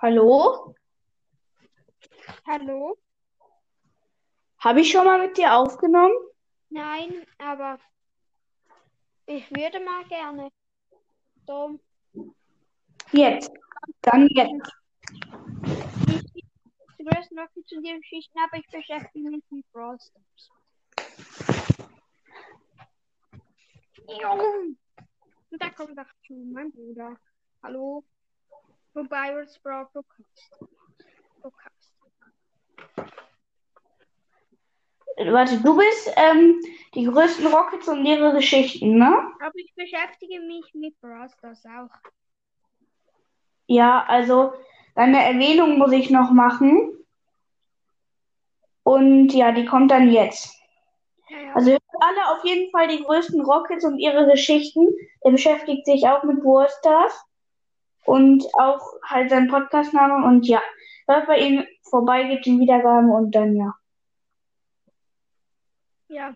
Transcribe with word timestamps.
Hallo? 0.00 0.76
Hallo? 2.46 2.96
Habe 4.58 4.80
ich 4.80 4.92
schon 4.92 5.04
mal 5.04 5.20
mit 5.20 5.36
dir 5.36 5.52
aufgenommen? 5.52 6.14
Nein, 6.70 7.26
aber 7.38 7.80
ich 9.26 9.50
würde 9.50 9.80
mal 9.80 10.04
gerne. 10.04 10.50
So, 11.48 11.80
Jetzt. 13.10 13.50
Dann 14.02 14.28
jetzt. 14.28 14.70
ich 16.06 16.32
die 16.32 17.04
größten 17.04 17.36
Rockets 17.36 17.72
und 17.72 17.82
die 17.82 17.96
Geschichten, 17.98 18.38
aber 18.38 18.58
ich 18.58 18.66
beschäftige 18.68 19.30
mich 19.30 19.42
mit 19.50 19.72
Brawl 19.72 19.98
Stars. 19.98 20.50
Und 25.50 25.60
da 25.60 25.70
kommt 25.70 25.98
dazu 25.98 26.34
mein 26.52 26.70
Bruder. 26.70 27.16
Hallo? 27.64 28.04
Wir 28.98 29.42
es 29.42 29.56
Brawl 29.60 29.86
Podcast. 29.92 30.58
Warte, 35.16 35.60
du 35.60 35.76
bist 35.76 36.12
ähm, 36.16 36.60
die 36.94 37.04
größten 37.04 37.46
Rockets 37.46 37.86
und 37.86 38.04
ihre 38.04 38.32
Geschichten, 38.34 38.98
ne? 38.98 39.32
Aber 39.40 39.54
ich 39.54 39.72
beschäftige 39.76 40.40
mich 40.40 40.74
mit 40.74 41.00
Brawl 41.00 41.28
Stars 41.30 41.64
auch. 41.66 41.94
Ja, 43.68 44.04
also 44.08 44.52
deine 44.96 45.24
Erwähnung 45.24 45.78
muss 45.78 45.92
ich 45.92 46.10
noch 46.10 46.32
machen. 46.32 46.92
Und 48.82 49.32
ja, 49.32 49.52
die 49.52 49.64
kommt 49.64 49.92
dann 49.92 50.10
jetzt. 50.10 50.60
Ja, 51.28 51.38
ja. 51.40 51.54
Also 51.54 51.70
alle 51.70 52.36
auf 52.36 52.44
jeden 52.44 52.68
Fall 52.72 52.88
die 52.88 53.04
größten 53.04 53.42
Rockets 53.42 53.84
und 53.84 53.98
ihre 54.00 54.26
Geschichten. 54.28 54.88
Er 55.20 55.30
beschäftigt 55.30 55.86
sich 55.86 56.08
auch 56.08 56.24
mit 56.24 56.42
Brawl 56.42 56.68
Stars 56.80 57.27
und 58.04 58.44
auch 58.54 58.82
halt 59.04 59.30
sein 59.30 59.48
Podcastname 59.48 60.26
und 60.26 60.46
ja, 60.46 60.62
hört 61.06 61.26
bei 61.26 61.38
ihm 61.38 61.66
vorbei, 61.82 62.24
gibt 62.24 62.46
ihm 62.46 62.60
Wiedergaben 62.60 63.10
und 63.10 63.32
dann 63.32 63.56
ja. 63.56 63.74
ja. 66.08 66.34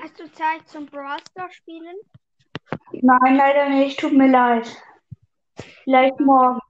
Hast 0.00 0.20
du 0.20 0.30
Zeit 0.32 0.68
zum 0.68 0.86
Brawl 0.86 1.18
spielen? 1.50 1.96
Nein, 2.92 3.36
leider 3.36 3.68
nicht, 3.68 3.98
tut 3.98 4.12
mir 4.12 4.30
leid. 4.30 4.68
Vielleicht 5.84 6.20
morgen. 6.20 6.60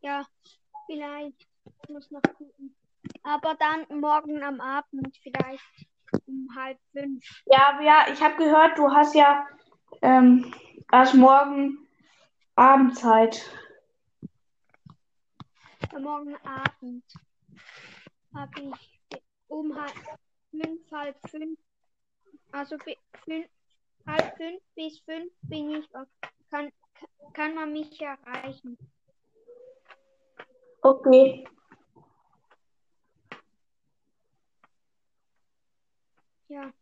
Ja, 0.00 0.24
vielleicht. 0.86 1.46
Ich 1.82 1.88
muss 1.88 2.10
noch 2.10 2.22
gucken. 2.22 2.74
Aber 3.22 3.54
dann 3.54 4.00
morgen 4.00 4.42
am 4.42 4.60
Abend 4.60 5.16
vielleicht 5.22 5.86
um 6.26 6.48
halb 6.56 6.78
fünf. 6.92 7.24
Ja, 7.46 7.70
aber 7.70 7.82
ja, 7.82 8.06
ich 8.12 8.20
habe 8.22 8.36
gehört, 8.36 8.78
du 8.78 8.90
hast 8.90 9.14
ja 9.14 9.46
ähm, 10.02 10.52
erst 10.90 11.14
morgen 11.14 11.81
Abendzeit. 12.56 13.48
Morgen 15.98 16.36
Abend 16.44 17.04
habe 18.34 18.60
ich 18.60 19.22
um 19.48 19.74
halb 19.76 19.92
fünf, 20.50 20.90
halb 20.90 21.16
fünf, 21.28 21.58
also 22.50 22.76
fünf, 22.78 23.48
halb 24.06 24.36
fünf 24.36 24.62
bis 24.74 24.98
fünf 25.00 25.32
bin 25.42 25.70
ich, 25.70 25.94
auf- 25.94 26.08
kann, 26.50 26.72
kann 27.32 27.54
man 27.54 27.72
mich 27.72 28.00
erreichen. 28.00 28.76
Okay. 30.82 31.46
Ja. 36.48 36.72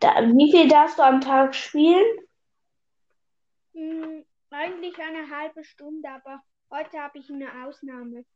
Da, 0.00 0.22
wie 0.22 0.50
viel 0.50 0.68
darfst 0.68 0.98
du 0.98 1.02
am 1.02 1.20
Tag 1.20 1.54
spielen? 1.54 2.04
Eigentlich 4.60 4.98
eine 4.98 5.30
halbe 5.30 5.64
Stunde, 5.64 6.06
aber 6.10 6.42
heute 6.70 7.00
habe 7.00 7.18
ich 7.18 7.30
eine 7.30 7.64
Ausnahme. 7.64 8.26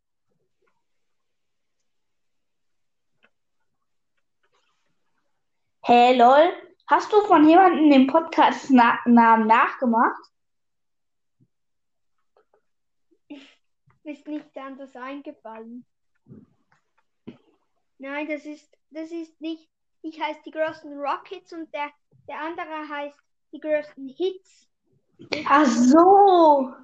Hä, 5.82 6.16
lol. 6.16 6.50
Hast 6.86 7.12
du 7.12 7.20
von 7.26 7.46
jemandem 7.46 7.90
den 7.90 8.06
Podcast-Namen 8.06 9.46
nachgemacht? 9.46 10.32
Ist 14.04 14.26
nichts 14.26 14.56
anderes 14.56 14.96
eingefallen. 14.96 15.84
Nein, 17.98 18.28
das 18.28 18.46
ist, 18.46 18.74
das 18.88 19.10
ist 19.10 19.38
nicht. 19.42 19.68
Ich 20.00 20.18
heiße 20.18 20.40
die 20.46 20.52
größten 20.52 20.98
Rockets 20.98 21.52
und 21.52 21.70
der, 21.74 21.90
der 22.26 22.40
andere 22.40 22.88
heißt 22.88 23.20
die 23.52 23.60
größten 23.60 24.08
Hits. 24.08 24.70
Ach 25.46 25.66
so. 25.66 26.74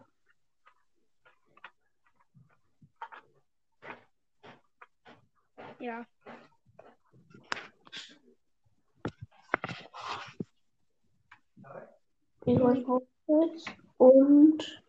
Ja. 5.78 6.06
Und, 13.98 14.82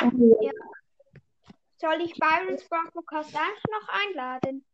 Ja. 0.00 0.52
Soll 1.76 2.00
ich 2.00 2.14
Byron's 2.14 2.66
Broadcast 2.68 3.34
noch 3.34 3.88
einladen? 3.88 4.64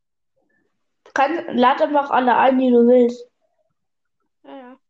Kann, 1.12 1.56
lad 1.56 1.82
einfach 1.82 2.11
alle 2.11 2.37
ein, 2.37 2.59
die 2.59 2.71
du 2.71 2.87
willst. 2.87 3.28
Ja, 4.44 4.56
ja. 4.56 4.81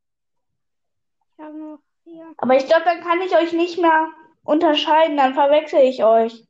Ich 1.29 1.29
habe 1.40 1.58
noch 1.58 1.78
hier. 2.04 2.34
Aber 2.38 2.56
ich 2.56 2.66
glaube, 2.66 2.84
dann 2.84 3.00
kann 3.02 3.20
ich 3.20 3.34
euch 3.36 3.52
nicht 3.52 3.78
mehr 3.78 4.08
unterscheiden, 4.44 5.16
dann 5.16 5.34
verwechsel 5.34 5.80
ich 5.80 6.02
euch. 6.04 6.44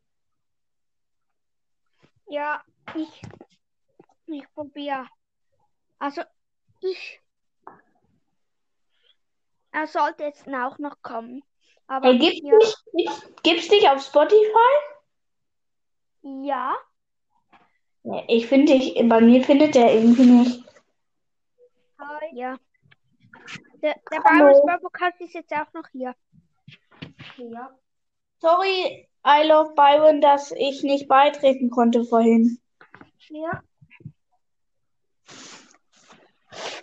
Ja, 2.29 2.63
ich. 2.95 3.23
Ich 4.27 4.45
probiere. 4.55 5.07
Also, 5.99 6.23
ich. 6.81 7.21
Er 9.73 9.87
sollte 9.87 10.25
jetzt 10.25 10.47
auch 10.49 10.79
noch 10.79 11.03
kommen. 11.03 11.43
Aber 11.87 12.07
Hey, 12.09 12.19
gibt's 12.19 12.41
ja, 12.43 12.57
dich, 12.59 12.75
gibt's, 12.93 13.43
gibt's 13.43 13.69
dich 13.69 13.89
auf 13.89 14.01
Spotify? 14.03 14.71
ja, 16.23 16.77
Ich 18.29 18.47
finde 18.47 18.73
dich, 18.79 18.95
bei 19.09 19.21
mir 19.21 19.43
findet 19.45 19.75
der 19.75 19.93
irgendwie 19.95 20.27
nicht. 20.27 20.65
ja. 22.33 22.57
Der, 23.83 23.99
der 24.11 24.25
Hallo. 24.25 24.69
Ist 25.19 25.35
jetzt 25.35 25.53
auch 25.53 25.73
noch 25.73 25.89
hier. 25.89 26.15
Ja. 27.37 27.79
Sorry, 28.39 29.09
I 29.27 29.47
love 29.47 29.75
Byron, 29.75 30.21
dass 30.21 30.53
ich 30.53 30.83
nicht 30.83 31.09
beitreten 31.09 31.71
konnte 31.71 32.05
vorhin. 32.05 32.61
Ja. 33.29 33.63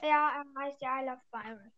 Ja, 0.02 0.44
er 0.44 0.62
heißt 0.62 0.82
ja 0.82 1.02
I 1.02 1.06
Love 1.06 1.22
Byron. 1.32 1.72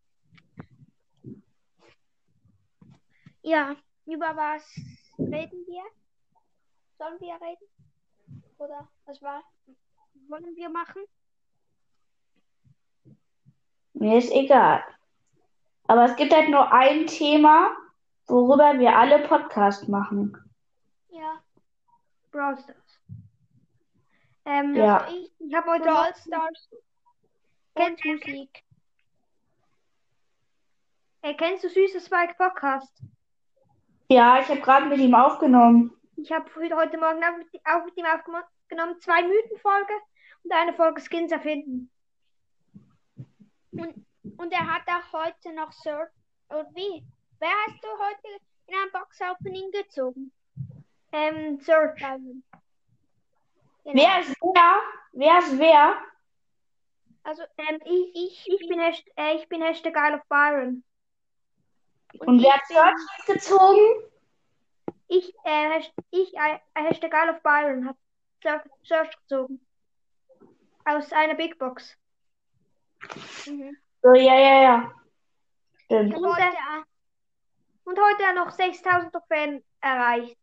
Ja, 3.42 3.76
über 4.06 4.36
was 4.36 4.64
reden 5.18 5.66
wir? 5.66 5.84
Sollen 6.98 7.20
wir 7.20 7.36
reden? 7.36 7.68
Oder 8.58 8.88
was 9.06 9.22
war? 9.22 9.44
Wollen 10.28 10.56
wir 10.56 10.70
machen? 10.70 11.02
Mir 13.94 14.18
ist 14.18 14.32
egal. 14.32 14.84
Aber 15.90 16.06
es 16.06 16.16
gibt 16.16 16.32
halt 16.32 16.50
nur 16.50 16.72
ein 16.72 17.08
Thema, 17.08 17.76
worüber 18.28 18.78
wir 18.78 18.96
alle 18.96 19.28
Podcast 19.28 19.90
machen. 19.90 20.38
Ja. 21.10 21.42
Brawl 22.32 22.60
Stars. 22.60 23.02
Ähm, 24.46 24.76
Ja. 24.76 24.98
also 24.98 25.16
ich, 25.16 25.32
ich 25.40 25.56
habe 25.56 25.72
heute 25.72 25.86
Brawl 25.86 26.14
Stars. 26.14 26.70
Kennst 27.74 28.06
Musik? 28.06 28.64
Äh, 31.24 31.34
kennst 31.34 31.64
du 31.64 31.70
Süße 31.70 32.02
Spike 32.02 32.36
Podcast? 32.38 33.02
Ja, 34.10 34.40
ich 34.42 34.48
habe 34.48 34.62
gerade 34.62 34.86
mit 34.86 35.00
ihm 35.00 35.16
aufgenommen. 35.16 35.92
Ich 36.18 36.32
habe 36.32 36.46
heute 36.56 37.00
Morgen 37.00 37.24
auch 37.24 37.38
mit, 37.40 37.48
auch 37.66 37.84
mit 37.84 37.98
ihm 37.98 38.06
aufgenommen, 38.06 39.00
zwei 39.00 39.24
Mythenfolge 39.24 39.94
und 40.44 40.54
eine 40.54 40.74
Folge 40.74 41.02
Skins 41.02 41.32
erfinden. 41.32 41.90
Und, 43.72 44.06
und 44.40 44.52
er 44.54 44.66
hat 44.74 44.84
auch 44.88 45.14
heute 45.14 45.54
noch 45.54 45.72
Sir. 45.72 46.10
Und 46.50 46.74
wie? 46.76 47.04
Wer 47.40 47.50
hast 47.68 47.84
du 47.84 47.88
heute 47.88 48.42
in 48.68 48.74
ein 48.76 48.92
Box-Opening 48.92 49.72
gezogen? 49.72 50.32
Ähm, 51.12 51.60
Sir. 51.60 51.94
Genau. 51.98 52.32
Wer 53.84 54.20
ist 54.22 54.36
wer? 54.42 54.82
Wer 55.14 55.40
ist 55.40 55.58
wer? 55.60 55.96
Also, 57.24 57.44
ähm, 57.58 57.80
ich, 57.86 58.16
ich, 58.16 58.48
ich 58.62 58.68
bin 58.68 58.80
Hashtag, 58.80 59.14
äh, 59.18 59.36
ich 59.36 59.48
bin 59.50 59.62
Hashtag 59.62 59.94
Isle 59.96 60.16
of 60.18 60.28
Byron. 60.30 60.84
Und 62.20 62.42
wer 62.42 62.54
hat 62.54 62.66
Search 62.68 63.26
gezogen? 63.28 64.04
ich, 65.08 65.34
äh, 65.44 65.70
Hasht- 65.70 65.94
ich, 66.12 66.34
äh, 66.36 66.60
Hashtag 66.76 67.12
Isle 67.14 67.34
of 67.36 67.42
Byron 67.44 67.88
hat 67.90 67.98
Search 68.84 69.16
gezogen. 69.22 69.60
Aus 70.86 71.12
einer 71.12 71.36
Big 71.36 71.60
Box. 71.60 71.96
Mhm. 73.46 73.78
So, 74.02 74.14
ja, 74.14 74.36
ja, 74.36 74.62
ja. 74.62 74.92
Stimmt. 75.86 76.16
Und, 76.16 76.26
äh, 76.26 76.84
und 77.84 78.00
heute 78.00 78.24
ja 78.24 78.34
noch 78.34 78.52
6000 78.52 79.12
Trophäen 79.12 79.64
erreicht. 79.82 80.40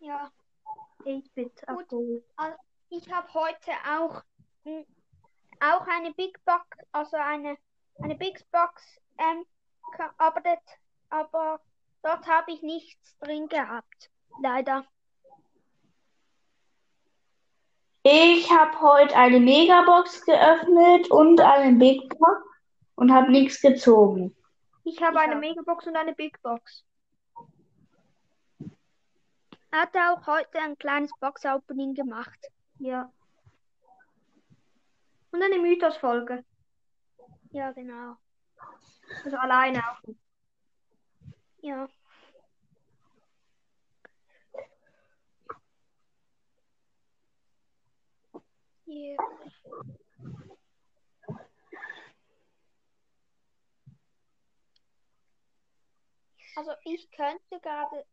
Ja. 0.00 0.30
8-Bit 1.04 1.66
Gut. 1.66 1.80
abgeholt. 1.80 2.24
Ich 2.90 3.10
habe 3.10 3.32
heute 3.34 3.72
auch, 3.98 4.22
mm, 4.64 4.82
auch 5.60 5.86
eine 5.86 6.12
Big 6.14 6.44
Box, 6.44 6.64
also 6.92 7.16
eine, 7.16 7.56
eine 8.00 8.14
Big 8.14 8.44
Box 8.50 9.00
ähm, 9.18 9.44
gearbeitet, 9.96 10.62
aber 11.10 11.60
dort 12.02 12.26
habe 12.26 12.52
ich 12.52 12.62
nichts 12.62 13.16
drin 13.18 13.48
gehabt. 13.48 14.10
Leider. 14.42 14.84
Ich 18.08 18.48
habe 18.52 18.80
heute 18.80 19.16
eine 19.16 19.40
Megabox 19.40 20.24
geöffnet 20.24 21.10
und 21.10 21.40
eine 21.40 21.76
Big 21.76 22.08
Box 22.16 22.40
und 22.94 23.12
habe 23.12 23.32
nichts 23.32 23.60
gezogen. 23.60 24.32
Ich 24.84 25.02
habe 25.02 25.16
Ich 25.16 25.22
eine 25.22 25.34
auch. 25.34 25.40
Megabox 25.40 25.88
und 25.88 25.96
eine 25.96 26.14
Big 26.14 26.40
Box. 26.40 26.84
Hatte 29.72 29.98
auch 29.98 30.24
heute 30.24 30.56
ein 30.60 30.78
kleines 30.78 31.10
Box-Opening 31.18 31.94
gemacht. 31.94 32.38
Ja. 32.78 33.12
Und 35.32 35.42
eine 35.42 35.58
Mythos-Folge. 35.58 36.44
Ja, 37.50 37.72
genau. 37.72 38.18
Also 39.24 39.36
alleine 39.36 39.80
auch. 39.80 40.00
Ja. 41.60 41.88
Ja. 48.86 49.16
Also 56.54 56.70
ich 56.84 57.10
könnte 57.10 57.60
gerade 57.60 58.06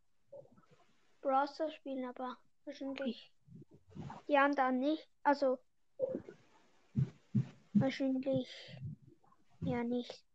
Browser 1.21 1.69
spielen, 1.71 2.05
aber 2.05 2.37
wahrscheinlich 2.65 3.31
die 4.27 4.37
anderen 4.37 4.79
nicht. 4.79 5.07
Also 5.21 5.59
wahrscheinlich 7.73 8.49
ja 9.61 9.83
nicht. 9.83 10.25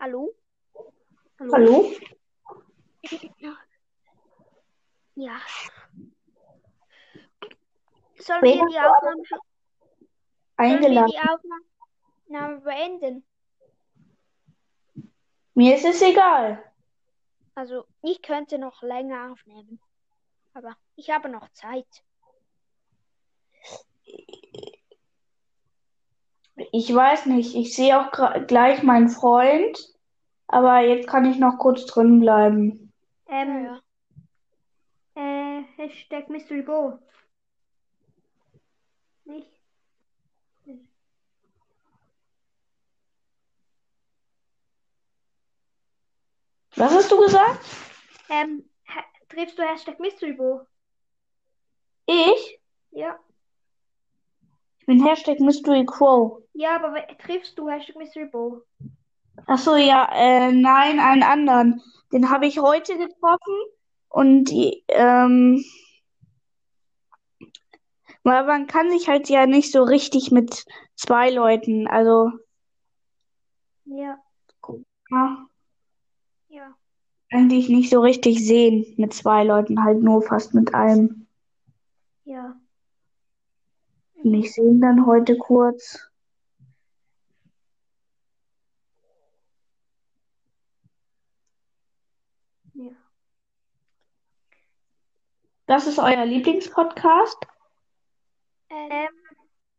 Hallo? 0.00 0.34
Hallo? 1.38 1.92
Ja. 5.26 5.40
Sollen 8.18 8.42
wir 8.42 8.52
die 8.52 8.78
Aufnahme, 8.78 9.00
sollen 9.02 9.24
wir 9.26 9.40
Eingeladen. 10.56 11.10
die 11.10 11.28
Aufnahme 12.28 12.60
beenden? 12.60 13.26
Mir 15.54 15.74
ist 15.74 15.84
es 15.84 16.00
egal. 16.00 16.62
Also, 17.56 17.86
ich 18.02 18.22
könnte 18.22 18.58
noch 18.58 18.82
länger 18.82 19.32
aufnehmen. 19.32 19.80
Aber 20.54 20.76
ich 20.94 21.10
habe 21.10 21.28
noch 21.28 21.48
Zeit. 21.50 21.88
Ich 26.54 26.94
weiß 26.94 27.26
nicht. 27.26 27.56
Ich 27.56 27.74
sehe 27.74 27.98
auch 28.00 28.12
gleich 28.46 28.84
meinen 28.84 29.08
Freund, 29.08 29.76
aber 30.46 30.80
jetzt 30.82 31.08
kann 31.08 31.24
ich 31.24 31.38
noch 31.38 31.58
kurz 31.58 31.84
drin 31.86 32.20
bleiben. 32.20 32.92
Ähm, 33.28 33.64
Ja, 33.64 33.80
Hashtag 35.76 36.30
Mystery 36.30 36.62
Bo. 36.62 36.98
Nicht? 39.24 39.50
Was 46.76 46.92
hast 46.92 47.10
du 47.10 47.18
gesagt? 47.18 47.64
Ähm, 48.28 48.68
triffst 49.28 49.58
du 49.58 49.62
Hashtag 49.62 49.98
Mystery 50.00 50.32
Bo? 50.32 50.66
Ich? 52.06 52.60
Ja. 52.90 53.18
Ich 54.78 54.86
bin 54.86 55.04
Hashtag 55.04 55.40
Mystery 55.40 55.84
Crow. 55.84 56.42
Ja, 56.54 56.76
aber 56.76 57.06
triffst 57.18 57.58
du 57.58 57.68
Hashtag 57.68 57.96
Mystery 57.96 58.26
Bo? 58.26 58.62
Ach 59.46 59.58
so, 59.58 59.76
ja, 59.76 60.08
äh, 60.14 60.52
nein, 60.52 61.00
einen 61.00 61.22
anderen. 61.22 61.82
Den 62.12 62.30
habe 62.30 62.46
ich 62.46 62.58
heute 62.58 62.96
getroffen 62.96 63.54
und 64.16 64.50
ähm, 64.88 65.62
weil 68.22 68.46
man 68.46 68.66
kann 68.66 68.90
sich 68.90 69.08
halt 69.08 69.28
ja 69.28 69.46
nicht 69.46 69.70
so 69.70 69.82
richtig 69.82 70.30
mit 70.30 70.64
zwei 70.94 71.28
Leuten, 71.28 71.86
also, 71.86 72.30
Ja. 73.84 74.18
ja, 75.10 75.46
ja. 76.48 76.74
eigentlich 77.30 77.68
nicht 77.68 77.90
so 77.90 78.00
richtig 78.00 78.42
sehen 78.42 78.86
mit 78.96 79.12
zwei 79.12 79.44
Leuten, 79.44 79.84
halt 79.84 80.02
nur 80.02 80.22
fast 80.22 80.54
mit 80.54 80.74
einem. 80.74 81.26
Ja. 82.24 82.58
Und 84.14 84.32
ich 84.32 84.54
sehe 84.54 84.64
ihn 84.64 84.80
dann 84.80 85.04
heute 85.04 85.36
kurz. 85.36 86.08
Ja. 92.72 92.92
Das 95.66 95.86
ist 95.88 95.98
euer 95.98 96.24
Lieblingspodcast? 96.24 97.38
Ähm, 98.70 99.08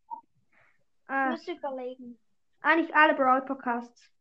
ich 0.04 1.10
ah, 1.10 1.30
muss 1.30 1.48
überlegen. 1.48 2.20
eigentlich 2.62 2.94
alle 2.94 3.16
Brawl 3.16 3.42
Podcasts. 3.44 4.12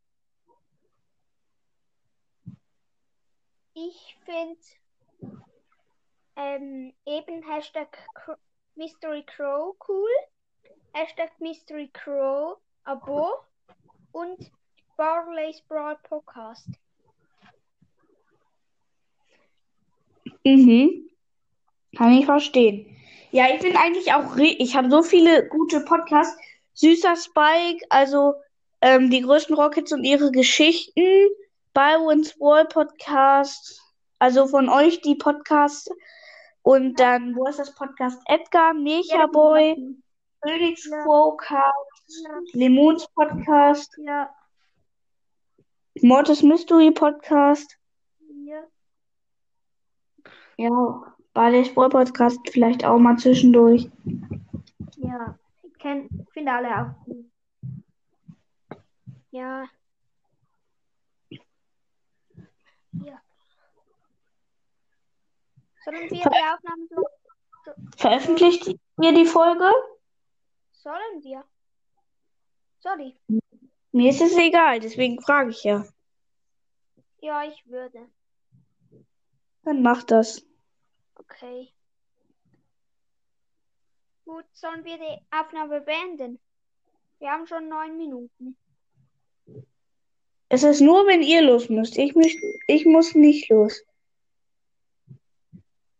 Ich 3.73 4.17
finde 4.23 4.59
ähm, 6.37 6.93
eben 7.05 7.43
Hashtag 7.43 7.97
Mystery 8.75 9.23
Crow 9.25 9.75
cool. 9.89 10.09
Hashtag 10.93 11.37
Mystery 11.41 11.89
Crow 11.91 12.59
Abo 12.85 13.43
und 14.13 14.51
Barley's 14.95 15.61
Brawl 15.63 15.97
Podcast. 16.03 16.69
Mhm. 20.45 21.09
Kann 21.97 22.11
ich 22.13 22.25
verstehen. 22.25 22.85
Ja, 23.31 23.45
ich 23.53 23.59
bin 23.59 23.75
eigentlich 23.75 24.13
auch, 24.13 24.37
ich 24.37 24.75
habe 24.75 24.89
so 24.91 25.01
viele 25.01 25.47
gute 25.47 25.81
Podcasts. 25.81 26.37
Süßer 26.75 27.15
Spike, 27.15 27.83
also 27.89 28.35
ähm, 28.81 29.09
die 29.09 29.21
größten 29.21 29.55
Rockets 29.55 29.91
und 29.91 30.03
ihre 30.03 30.31
Geschichten. 30.31 31.27
Byron's 31.73 32.39
Wall 32.39 32.65
Podcast, 32.65 33.81
also 34.19 34.47
von 34.47 34.69
euch 34.69 35.01
die 35.01 35.15
Podcasts. 35.15 35.89
Und 36.61 36.99
dann, 36.99 37.35
wo 37.35 37.47
ist 37.47 37.59
das 37.59 37.73
Podcast? 37.73 38.19
Edgar, 38.25 38.73
Mecha 38.73 39.25
Boy, 39.27 39.75
Phoenix 40.43 40.85
Ja. 40.85 41.03
Quocast. 41.03 42.53
Lemons 42.53 43.07
Podcast, 43.15 43.97
Ja. 43.97 44.29
Mortis 46.01 46.43
Mystery 46.43 46.91
Podcast. 46.91 47.75
Ja. 48.45 48.63
Ja, 50.57 51.16
Barley's 51.37 51.71
Brawl 51.71 51.89
Podcast 51.89 52.39
vielleicht 52.49 52.83
auch 52.83 52.97
mal 52.97 53.15
zwischendurch. 53.15 53.91
Ja. 54.95 55.37
Ich 55.61 55.83
finde 56.33 56.51
alle 56.51 56.67
auch 56.67 56.95
cool. 57.05 57.29
Ja. 59.29 59.69
Ja. 61.29 63.21
Sollen 65.85 66.01
wir 66.01 66.09
die 66.09 66.23
Aufnahme 66.23 66.87
so? 66.89 67.05
Veröffentlicht 67.97 68.75
ihr 68.99 69.13
die 69.13 69.27
Folge? 69.27 69.71
Sollen 70.71 71.21
wir? 71.21 71.43
Sorry. 72.79 73.15
Mir 73.91 74.09
ist 74.09 74.21
es 74.21 74.35
egal, 74.37 74.79
deswegen 74.79 75.21
frage 75.21 75.51
ich 75.51 75.63
ja. 75.63 75.85
Ja, 77.19 77.43
ich 77.43 77.63
würde. 77.67 78.09
Dann 79.61 79.83
mach 79.83 80.01
das. 80.01 80.46
Okay. 81.29 81.73
Gut, 84.25 84.45
sollen 84.53 84.83
wir 84.83 84.97
die 84.97 85.21
Aufnahme 85.31 85.81
beenden? 85.81 86.39
Wir 87.19 87.31
haben 87.31 87.47
schon 87.47 87.67
neun 87.69 87.97
Minuten. 87.97 88.57
Es 90.49 90.63
ist 90.63 90.81
nur, 90.81 91.05
wenn 91.07 91.21
ihr 91.21 91.41
los 91.41 91.69
müsst. 91.69 91.97
Ich, 91.97 92.15
müß, 92.15 92.33
ich 92.67 92.85
muss 92.85 93.15
nicht 93.15 93.49
los. 93.49 93.83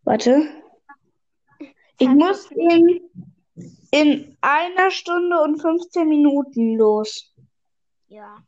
Warte. 0.03 0.47
Ich 1.99 2.07
muss 2.07 2.49
in, 2.51 3.01
in 3.91 4.37
einer 4.41 4.91
Stunde 4.91 5.41
und 5.41 5.59
15 5.59 6.07
Minuten 6.07 6.77
los. 6.77 7.33
Ja. 8.07 8.43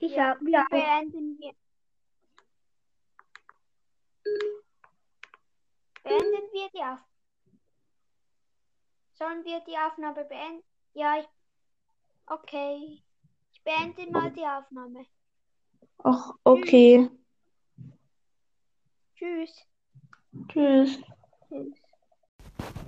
Ich 0.00 0.12
Ja, 0.12 0.34
auch. 0.34 0.48
Ja. 0.48 0.66
Beenden 0.70 1.38
wir. 1.38 1.52
Beenden 6.02 6.48
wir 6.52 6.68
die 6.74 6.78
Aufnahme. 6.78 7.06
Sollen 9.14 9.44
wir 9.44 9.60
die 9.60 9.78
Aufnahme 9.78 10.24
beenden? 10.24 10.64
Ja, 10.94 11.20
ich. 11.20 11.28
Okay. 12.26 13.02
Ich 13.52 13.62
beende 13.62 14.10
mal 14.10 14.30
die 14.32 14.46
Aufnahme. 14.46 15.06
Ach, 16.04 16.32
okay. 16.44 17.08
Tschüss. 19.14 19.66
Tschüss. 20.48 20.98
Tschüss. 21.48 21.74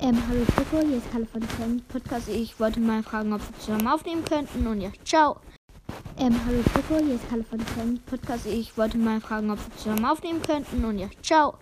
Ähm, 0.00 0.28
hallo 0.28 0.44
Coco, 0.56 0.86
hier 0.86 0.98
ist 0.98 1.10
Kalle 1.12 1.26
von 1.26 1.42
Fan 1.42 1.80
Podcast. 1.88 2.28
Ich 2.28 2.58
wollte 2.58 2.80
mal 2.80 3.02
fragen, 3.02 3.32
ob 3.32 3.40
wir 3.40 3.58
zusammen 3.58 3.86
aufnehmen 3.86 4.24
könnten 4.24 4.66
und 4.66 4.80
ja, 4.80 4.90
ciao. 5.04 5.40
Ähm, 6.16 6.40
hallo 6.46 6.62
Coco, 6.72 7.04
hier 7.04 7.16
ist 7.16 7.28
Kalle 7.28 7.42
von 7.42 7.58
Fan 7.58 7.98
Podcast. 8.06 8.46
Ich 8.46 8.78
wollte 8.78 8.96
mal 8.96 9.20
fragen, 9.20 9.50
ob 9.50 9.58
wir 9.58 9.76
zusammen 9.76 10.04
aufnehmen 10.04 10.40
könnten 10.42 10.84
und 10.84 10.98
ja, 10.98 11.08
ciao. 11.22 11.54